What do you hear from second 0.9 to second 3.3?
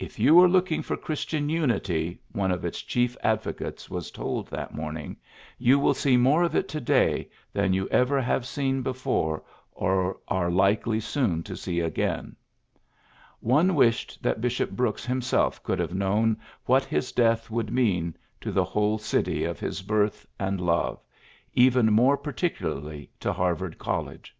Christian unity, ''one of its chief